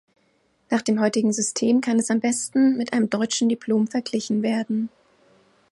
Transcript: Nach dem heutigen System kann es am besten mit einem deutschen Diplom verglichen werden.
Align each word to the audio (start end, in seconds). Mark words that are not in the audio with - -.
Nach 0.71 0.81
dem 0.81 0.99
heutigen 0.99 1.31
System 1.31 1.79
kann 1.79 1.99
es 1.99 2.09
am 2.09 2.21
besten 2.21 2.75
mit 2.75 2.91
einem 2.91 3.11
deutschen 3.11 3.49
Diplom 3.49 3.85
verglichen 3.87 4.41
werden. 4.41 4.89